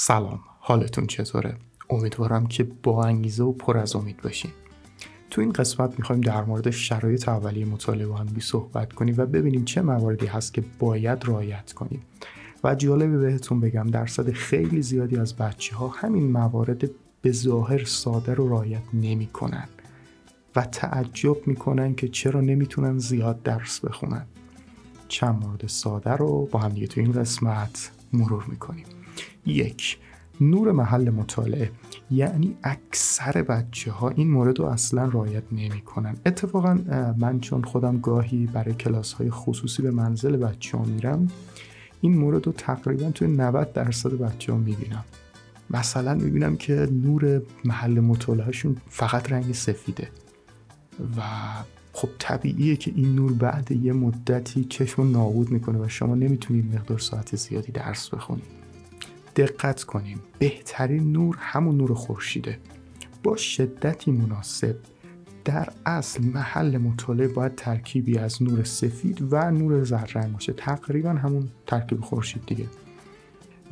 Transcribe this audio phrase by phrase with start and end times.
[0.00, 1.56] سلام حالتون چطوره؟
[1.90, 4.50] امیدوارم که با انگیزه و پر از امید باشین.
[5.30, 9.64] تو این قسمت می‌خوایم در مورد شرایط اولیه مطالعه با هم صحبت کنیم و ببینیم
[9.64, 12.02] چه مواردی هست که باید رعایت کنیم.
[12.64, 16.90] و جالبه بهتون بگم درصد خیلی زیادی از بچه ها همین موارد
[17.22, 19.68] به ظاهر ساده رو رعایت نمی‌کنن
[20.56, 24.26] و تعجب می‌کنن که چرا نمی‌تونن زیاد درس بخونن.
[25.08, 28.86] چند مورد ساده رو با هم دیگه تو این قسمت مرور می‌کنیم.
[29.46, 29.98] یک.
[30.40, 31.70] نور محل مطالعه.
[32.10, 36.78] یعنی اکثر بچه ها این مورد رو اصلا رعایت نمی کنن اتفاقا
[37.18, 41.28] من چون خودم گاهی برای کلاس های خصوصی به منزل بچه ها میرم
[42.00, 45.04] این مورد رو تقریبا توی 90 درصد بچه ها می‌بینم.
[45.70, 50.08] مثلا می‌بینم که نور محل مطالعهشون فقط رنگ سفیده.
[51.16, 51.22] و
[51.92, 56.98] خب طبیعیه که این نور بعد یه مدتی چشم نابود می‌کنه و شما نمی‌تونید مقدار
[56.98, 58.44] ساعت زیادی درس بخونید
[59.38, 60.20] دقت کنیم.
[60.38, 62.58] بهترین نور همون نور خورشیده.
[63.22, 64.76] با شدتی مناسب
[65.44, 70.52] در اصل محل مطالعه باید ترکیبی از نور سفید و نور زرد باشه.
[70.52, 72.66] تقریبا همون ترکیب خورشید دیگه.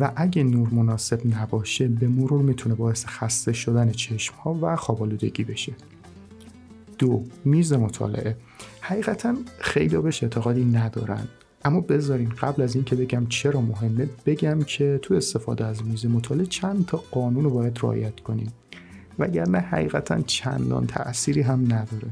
[0.00, 5.44] و اگه نور مناسب نباشه به مرور می‌تونه باعث خسته شدن چشم ها و خوابالودگی
[5.44, 5.72] بشه.
[6.98, 8.36] دو میز مطالعه.
[8.80, 11.28] حقیقتا خیلی بهش اعتقادی ندارن.
[11.64, 16.46] اما بذارین قبل از اینکه بگم چرا مهمه بگم که تو استفاده از میز مطالعه
[16.46, 18.52] چند تا قانون رو باید رعایت کنیم.
[19.18, 22.08] وگرنه حقیقتا چندان تأثیری هم نداره.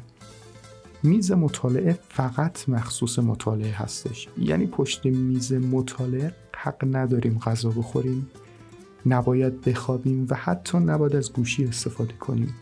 [1.03, 4.29] میز مطالعه فقط مخصوص مطالعه هستش.
[4.39, 8.31] یعنی پشت میز مطالعه حق نداریم غذا بخوریم
[9.07, 12.55] نباید بخوابیم و حتی نباید از گوشی استفاده کنیم.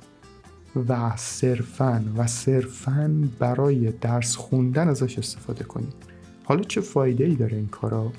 [0.88, 5.92] و صرفا و صرفا برای درس خوندن ازش استفاده کنیم.
[6.44, 8.12] حالا چه فایده ای داره این کارا؟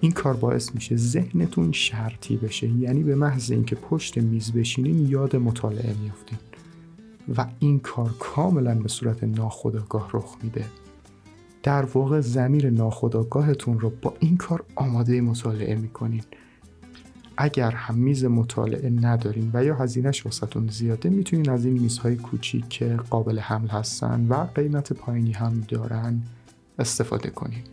[0.00, 2.68] این کار باعث میشه ذهنتون شرطی بشه.
[2.68, 6.38] یعنی به محض اینکه پشت میز بشینین یاد مطالعه میافتین.
[7.36, 10.64] و این کار کاملا به صورت ناخودآگاه رخ میده.
[11.62, 16.22] در واقع زمیر ناخودآگاهتون رو با این کار آماده مطالعه می‌کنین.
[17.36, 22.68] اگر هم میز مطالعه ندارین و یا هزینهش واسهتون زیاده می‌تونین از این میزهای کوچیک
[22.68, 26.22] که قابل حمل هستن و قیمت پایینی هم دارن
[26.78, 27.64] استفاده کنیم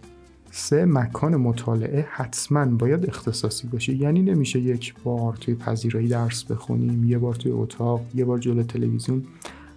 [0.56, 3.94] سه مکان مطالعه حتما باید اختصاصی باشه.
[3.96, 8.64] یعنی نمیشه یک بار توی پذیرایی درس بخونیم یه بار توی اتاق یه بار جلو
[8.64, 9.24] تلویزیون.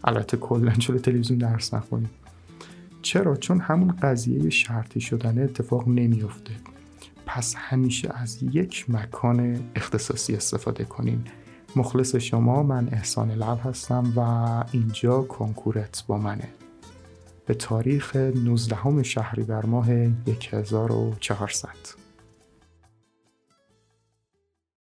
[0.04, 2.10] البته کلا جلو تلویزیون درس نخونیم.
[3.02, 6.52] چرا؟ چون همون قضیه شرطی شدن اتفاق نمیافته.
[7.26, 11.20] پس همیشه از یک مکان اختصاصی استفاده کنین.
[11.76, 14.20] مخلص شما من احسان لب هستم و
[14.72, 16.48] اینجا کنکورت با منه.
[17.46, 19.86] به تاریخ 19 شهریور ماه
[20.52, 21.68] 1400